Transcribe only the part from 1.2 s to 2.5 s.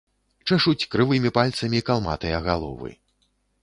пальцамі калматыя